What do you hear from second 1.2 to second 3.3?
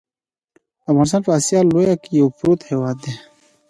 په اسیا لویه کې یو پروت هیواد دی.